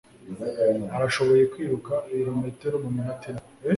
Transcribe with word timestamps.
Arashoboye 0.95 1.43
kwiruka 1.51 1.93
ibirometero 2.11 2.75
muminota 2.83 3.25
ine. 3.31 3.41